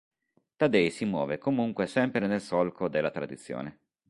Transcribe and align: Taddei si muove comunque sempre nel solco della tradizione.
Taddei 0.55 0.89
si 0.89 1.05
muove 1.05 1.37
comunque 1.37 1.85
sempre 1.85 2.25
nel 2.25 2.41
solco 2.41 2.87
della 2.89 3.11
tradizione. 3.11 3.81